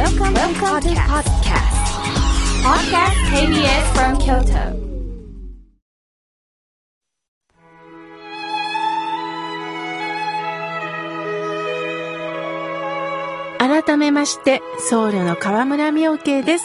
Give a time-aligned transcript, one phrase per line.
[0.00, 1.76] Welcome, Welcome to podcast.
[2.64, 4.72] Podcast KBS from Kyoto.
[13.58, 16.64] 改めまして、僧侶の河村明慶です。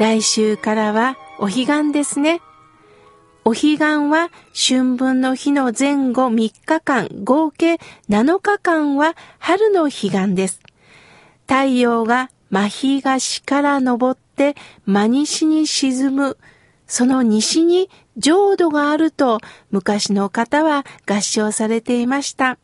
[0.00, 2.40] 来週からはお彼岸ですね。
[3.44, 7.78] お彼岸は春分の日の前後3日間、合計
[8.10, 10.60] 7日間は春の彼岸です。
[11.46, 14.54] 太陽が真東から昇って
[14.84, 16.38] 真西に沈む、
[16.86, 19.40] その西に浄土があると
[19.70, 22.58] 昔の方は合唱されていました。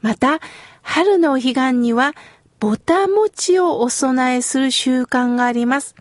[0.00, 0.40] また、
[0.82, 2.14] 春の彼岸には
[2.60, 5.94] ぼた餅をお供えする習慣があります。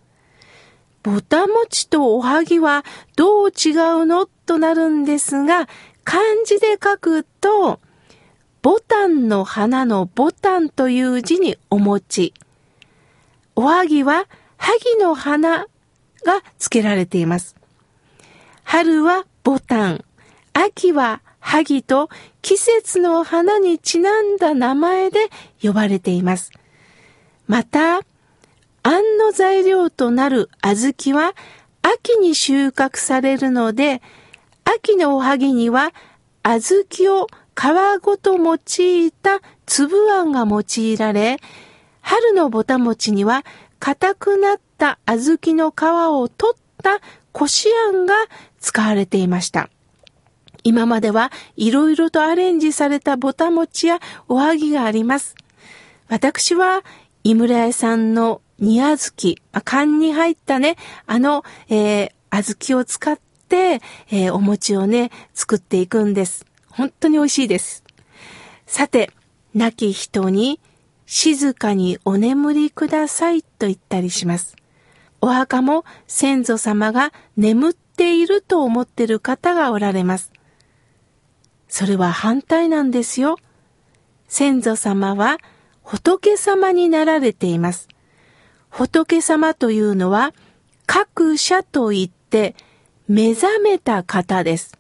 [1.02, 2.86] ぼた餅とおはぎは
[3.18, 4.26] どう違うの？
[4.26, 5.68] となるんですが、
[6.04, 7.80] 漢字で書くと、
[8.64, 12.34] ボタンの花のボタンという字にお餅。
[13.58, 15.66] おはぎは萩の花
[16.26, 17.58] が付けられています。
[18.64, 20.06] 春はボタン、
[20.54, 22.10] 秋は萩と
[22.42, 25.30] 季節の花にちなんだ名前で
[25.62, 26.54] 呼ばれています。
[27.48, 28.00] また、あ
[28.90, 31.36] んの材料となる小豆は
[31.82, 34.02] 秋に収穫されるので、
[34.64, 35.92] 秋のおはぎには
[36.44, 41.38] 小豆を皮ごと用いた粒あんが用いられ、
[42.02, 43.44] 春のぼた餅には
[43.80, 47.00] 硬くなった小豆の皮を取った
[47.32, 48.14] こしあんが
[48.60, 49.70] 使われていました。
[50.64, 55.36] 今まではいろいろとアレンジされたぼた餅やおはぎがあります。
[56.08, 56.84] 私は
[57.24, 66.46] 井村屋さんの煮小豆、缶に入ったね、あの、えー、小豆を使って、えー、お餅をね、作っていくんです。
[66.76, 67.84] 本当に美味しいです。
[68.66, 69.12] さて、
[69.54, 70.60] 亡き人に
[71.06, 74.56] 静かにお眠りくださいと言ったりします。
[75.22, 80.32] お墓も先祖様が眠っていると思ってる方がおられます。
[81.68, 83.38] それは反対なんですよ。
[84.28, 85.38] 先祖様は
[85.84, 87.88] 仏様になられています。
[88.70, 90.34] 仏様というのは、
[90.88, 92.56] 各者といって
[93.08, 94.78] 目覚めた方です。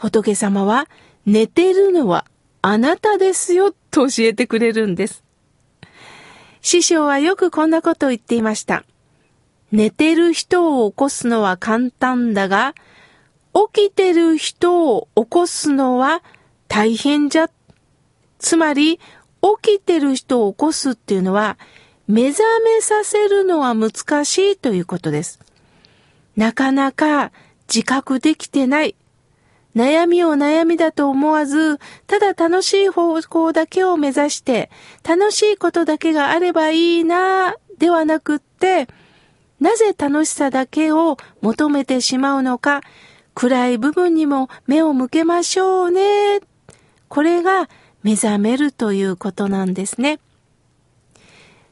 [0.00, 0.88] 仏様は
[1.26, 2.24] 寝てるのは
[2.62, 5.22] あなたですよと教えてくれるんです。
[6.62, 8.84] 師匠はよくこんなことを言っていました。
[9.72, 12.74] 寝てる人を起こすのは簡単だが、
[13.74, 16.22] 起きてる人を起こすのは
[16.66, 17.50] 大変じゃ。
[18.38, 18.98] つまり、
[19.62, 21.58] 起きてる人を起こすっていうのは、
[22.08, 25.40] 目覚めさせるのは難しいということです。
[26.36, 27.32] なかなか
[27.68, 28.96] 自覚できてない。
[29.74, 34.70] 悩みを悩みだと思わず、ただ楽しい方向だけを目指して、
[35.08, 38.88] 楽しいことだけがあればいいな、ではなくって、
[39.60, 42.80] なぜ楽しさだけを求めてしまうのか、
[43.34, 46.40] 暗い部分にも目を向けましょうね。
[47.08, 47.68] これが
[48.02, 50.18] 目覚めるということなんですね。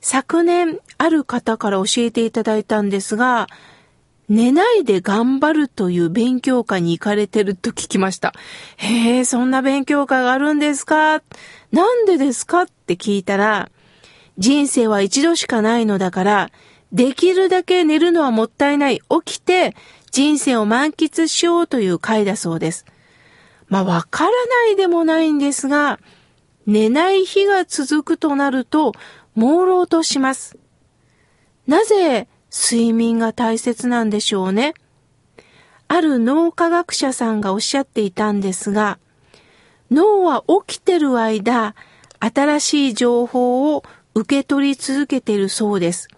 [0.00, 3.48] 昨年、ある方から教えていただいたんですが、
[4.28, 8.34] 寝ないで頑張るという勉強会に行かれてると聞きました。
[8.76, 11.22] へえ、そんな勉強会があるんですか？
[11.72, 12.62] なんでですか？
[12.62, 13.70] って聞いたら、
[14.36, 16.50] 人生は一度しかないのだから、
[16.92, 19.00] できるだけ寝るのはもったいない。
[19.24, 19.74] 起きて
[20.10, 22.84] 人生を満喫しようという回だそうです。
[23.68, 26.00] まあ、わからないでもないんですが、
[26.66, 28.92] 寝ない日が続くとなると、
[29.36, 30.56] 朦朧とします。
[31.66, 34.74] なぜ睡眠が大切なんでしょうね。
[35.88, 38.98] ある脳科学者さんがおっしゃっていたんですが、
[39.90, 41.74] 脳は起きてる間、
[42.20, 43.82] 新しい情報を
[44.14, 46.08] 受け取り続けているそうです。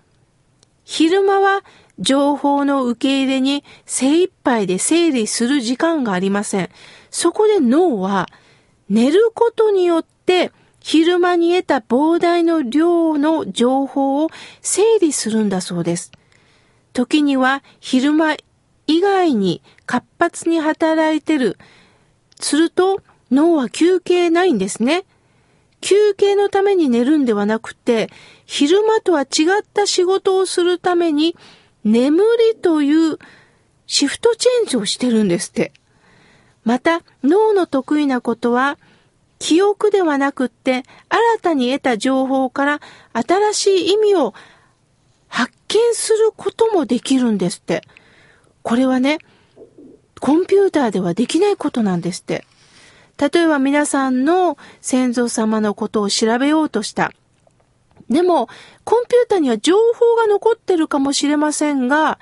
[0.85, 1.63] 昼間は
[2.01, 6.71] 情報の受け入れに精一杯で整理する時間がありません。
[7.11, 8.27] そこで脳は
[8.89, 14.31] 寝ることによって昼間に得た膨大の量の情報を
[14.63, 16.11] 整理するんだそうです。
[16.93, 18.37] 時には昼間
[18.87, 21.57] 以外に活発に働いてる。
[22.41, 25.05] すると脳は休憩ないんですね。
[25.81, 28.11] 休憩のために寝るんではなくて、
[28.45, 31.37] 昼間とは違った仕事をするために、
[31.85, 32.23] 眠
[32.53, 33.19] りという
[33.87, 35.73] シフトチェンジをしてるんですって。
[36.65, 38.79] また、脳の得意なことは、
[39.39, 42.81] 記憶ではなくって、新たに得た情報から
[43.13, 44.35] 新しい意味を
[45.31, 47.83] 発見することもできるんですって。
[48.63, 49.19] これはね、
[50.21, 52.45] コンピューターではできないことなんですって。
[53.17, 57.13] 例えば皆さんの先祖様のことを調べようとした。
[58.11, 58.49] でも、
[58.85, 62.19] コンピューターには情報が残ってるかもしれませんが、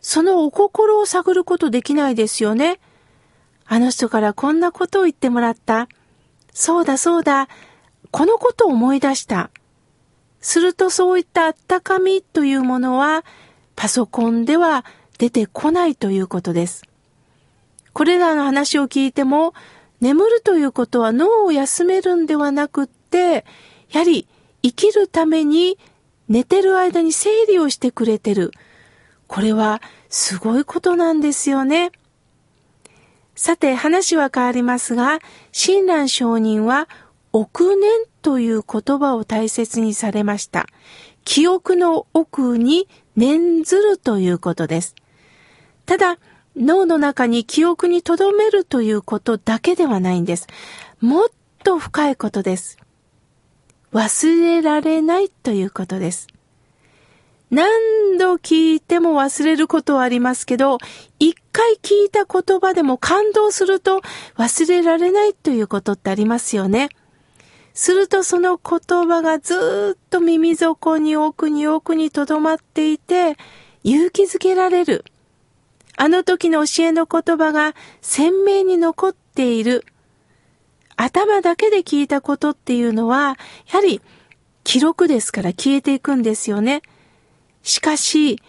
[0.00, 2.78] そのお心を探ることできないですよね。
[3.66, 5.88] あの人からこんなことを言ってもらった。
[6.52, 7.48] そうだそうだ。
[8.12, 9.50] このことを思い出した。
[10.44, 13.24] するとそういったあったかみというものは
[13.76, 14.84] パソコンでは
[15.16, 16.84] 出てこないということです。
[17.94, 19.54] これらの話を聞いても
[20.02, 23.46] 眠るということは脳を休めるんではなくって、
[23.90, 24.28] やはり
[24.62, 25.78] 生きるために
[26.28, 28.52] 寝てる間に整理をしてくれてる。
[29.26, 29.80] これは
[30.10, 31.90] すごいことなんですよね。
[33.34, 35.20] さて話は変わりますが、
[35.52, 36.86] 親鸞上人は
[37.34, 37.90] 億年
[38.22, 40.66] という言葉を大切にされました。
[41.24, 42.86] 記憶の奥に
[43.16, 44.94] 念ずるということです。
[45.84, 46.18] ただ、
[46.54, 50.46] 脳の中に記憶に留めるということだけではないんです。
[51.00, 51.28] もっ
[51.64, 52.78] と深いことです。
[53.92, 56.28] 忘れられないということです。
[57.50, 60.78] 何度聞いても忘れることはありますけど、
[61.18, 64.02] 一回聞いた言葉でも感動すると
[64.36, 66.90] 忘れられないということってありますよね。
[67.74, 73.36] するとその言葉がずっと耳底に奥に奥に留まっていて、
[73.82, 75.04] 勇気づけられる。
[75.96, 79.84] あの時の教えの言葉が鮮明に残っている。
[80.96, 83.36] 頭だけで聞いたことっていうのは、
[83.72, 84.00] やはり
[84.62, 86.82] 記録ですから消えていくんですよね。
[87.64, 88.40] しかし、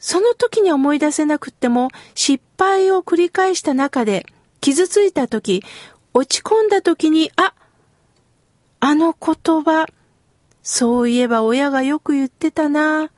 [0.00, 4.26] その時に思い出せなくっても失敗を繰り返した中で
[4.60, 5.62] 傷ついた時、
[6.12, 7.54] 落ち込んだ時に、あ、
[8.86, 9.86] あの言葉、
[10.62, 13.08] そういえば親がよく言ってたな。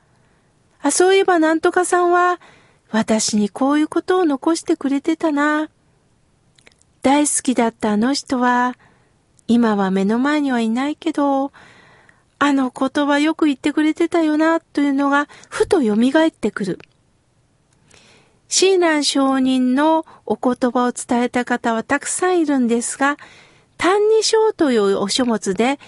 [0.81, 2.39] あ、そういえばなんとかさんは
[2.89, 5.69] 私にこういうことを残してくれてたな。
[7.01, 8.77] 大好きだったあの人は、
[9.49, 11.51] 今は目の前にはいないけど、
[12.39, 16.79] あの言葉よく言ってくれてたよな、というのがふと蘇ってくる。
[18.47, 23.17] 親鸞上人のお言葉を伝えた方はたくさんいるんですが、
[23.77, 25.79] 歎異抄というお書物で、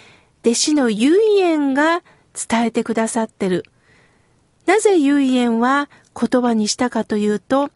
[0.43, 2.01] 弟子の唯円が
[2.33, 3.65] 伝えてくださってる。
[4.65, 7.71] なぜ唯円は言葉にしたかというと、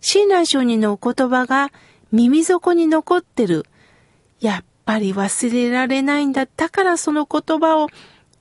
[0.00, 1.72] 親鸞上人のお言葉が
[2.12, 3.66] 耳底に残ってる。
[4.40, 6.46] やっぱり忘れられないんだ。
[6.46, 7.88] だからその言葉を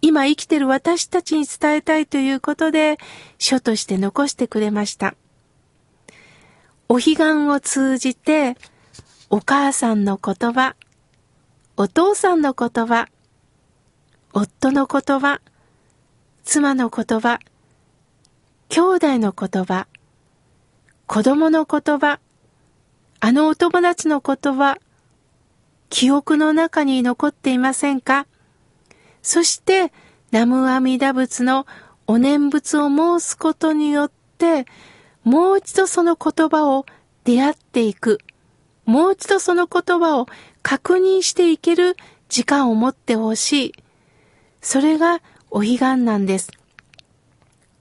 [0.01, 2.98] 今生きてる私たちに伝えたいということで、
[3.39, 5.16] 書として残してくれました。
[6.88, 8.56] お彼岸を通じて、
[9.31, 10.75] お母さんの言葉、
[11.77, 13.10] お父さんの言葉、
[14.31, 15.42] 夫の言葉、
[16.45, 17.39] 妻の言葉、
[18.69, 19.88] 兄弟の言葉、
[21.06, 22.22] 子供の言葉、
[23.19, 24.77] あのお友達の言葉、
[25.89, 28.25] 記憶の中に残っていませんか？
[29.22, 29.92] そして、
[30.31, 31.68] 南無阿弥陀仏の
[32.07, 34.66] お念仏を申すことによって、
[35.25, 36.86] もう一度その言葉を
[37.25, 38.19] 出会っていく。
[38.86, 40.27] もう一度その言葉を
[40.66, 41.96] 確認していける
[42.28, 43.74] 時間を持ってほしい。
[44.62, 45.22] それが
[45.52, 46.50] お彼岸なんです。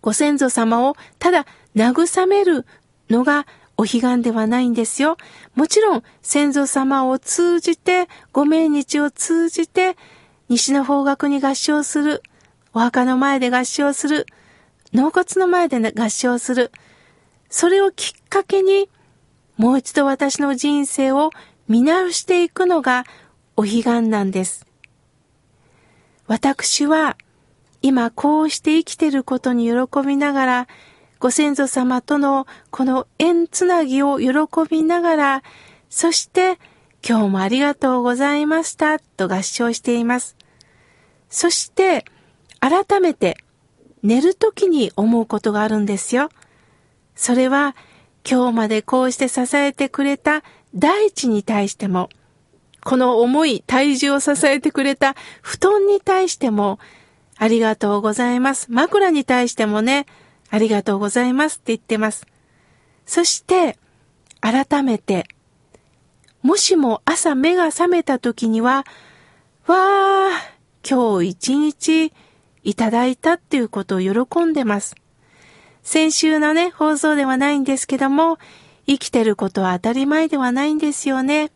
[0.03, 2.67] ご先祖様をただ慰める
[3.09, 3.47] のが
[3.79, 5.17] お彼岸ではないんですよ。
[5.55, 9.97] もちろん先祖様を通じて、ご命日を通じて、
[10.51, 12.23] 西の方角に合唱する、
[12.75, 14.27] お墓の前で合唱する、
[14.93, 16.71] 納骨の前で合唱する。
[17.49, 18.91] それをきっかけに、
[19.57, 21.31] もう一度私の人生を
[21.69, 23.05] 見直していくのが
[23.57, 24.67] お彼岸なんです。
[26.27, 27.17] 私は
[27.83, 30.69] 今こうして生きてることに喜びながら、
[31.19, 34.31] ご先祖様とのこの縁つなぎを喜
[34.69, 35.43] びながら、
[35.91, 36.59] そして
[37.07, 40.37] 今日もありがとうございましたと合唱しています。
[41.29, 42.05] そして
[42.61, 43.37] 改めて
[44.03, 46.31] 寝るときに思うことがあるんですよ。
[47.15, 47.77] それは
[48.29, 50.43] 今日までこうして支えてくれた
[50.75, 52.09] 大地に対しても、
[52.83, 56.79] この重い体重を支えてくれた布団に対しても、
[57.37, 58.67] ありがとうございます。
[58.71, 60.07] 枕に対してもね、
[60.51, 62.27] ありがとうございますって言ってます。
[63.07, 63.79] そして、
[64.41, 65.27] 改めて、
[66.43, 68.85] もしも朝目が覚めた時には、
[69.67, 72.13] わー、今日一日
[72.63, 74.95] いただいたっていうことを喜んでます。
[75.83, 78.39] 先週のね、放送ではないんですけども、
[78.87, 81.51] 生きてることは当たり前ではないんですよね。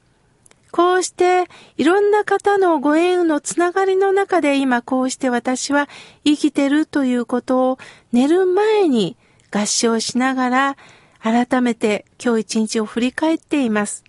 [0.71, 1.45] こうして
[1.77, 5.89] いろんな方のご縁のつながりの中で今こうして私は
[6.25, 7.79] 生きてるということを
[8.13, 9.17] 寝る前に
[9.51, 10.77] 合唱しながら
[11.21, 14.05] 改めて今日一日を振り返っています。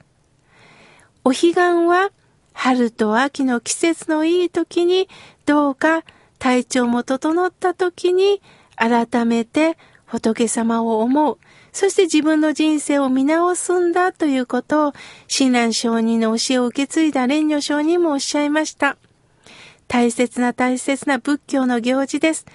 [1.24, 2.12] お彼岸は
[2.54, 5.08] 春と秋の季節のいい時に
[5.46, 6.04] どうか
[6.40, 8.42] 体調も整った時に
[8.76, 11.38] 改めて仏様を思う。
[11.80, 14.94] そして自分の人生を見直すんだということを、
[15.30, 18.98] 親鸞上人の教えを受け継いだ蓮如上人もおっしゃいました。
[19.88, 22.46] 大切な大切な仏教の行事です。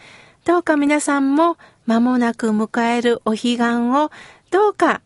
[0.45, 3.63] どうか皆さんも間もなく迎えるお彼岸
[3.95, 4.11] を
[4.51, 5.01] どうか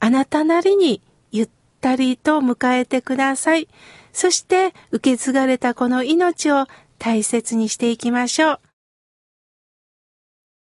[0.00, 1.00] あなたなりに
[1.30, 1.48] ゆっ
[1.80, 3.68] たりと迎えてください。
[4.12, 6.66] そして受け継がれたこの命を
[6.98, 8.71] 大切にしていきましょう。